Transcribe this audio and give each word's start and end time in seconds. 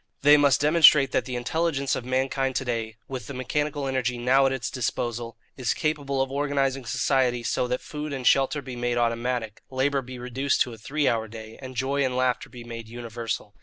They 0.23 0.35
must 0.35 0.61
demonstrate 0.61 1.11
that 1.11 1.25
the 1.25 1.35
intelligence 1.35 1.95
of 1.95 2.03
mankind 2.05 2.55
to 2.55 2.65
day, 2.65 2.95
with 3.07 3.27
the 3.27 3.35
mechanical 3.35 3.85
energy 3.85 4.17
now 4.17 4.47
at 4.47 4.51
its 4.51 4.71
disposal, 4.71 5.37
is 5.57 5.75
capable 5.75 6.23
of 6.23 6.31
organizing 6.31 6.85
society 6.87 7.43
so 7.43 7.67
that 7.67 7.81
food 7.81 8.11
and 8.11 8.25
shelter 8.25 8.63
be 8.63 8.75
made 8.75 8.97
automatic, 8.97 9.61
labour 9.69 10.01
be 10.01 10.17
reduced 10.17 10.61
to 10.61 10.73
a 10.73 10.77
three 10.79 11.07
hour 11.07 11.27
day, 11.27 11.59
and 11.61 11.75
joy 11.75 12.03
and 12.03 12.15
laughter 12.17 12.49
be 12.49 12.63
made 12.63 12.87
universal. 12.87 13.53